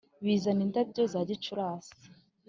[0.25, 1.93] bizana indabyo za gicurasi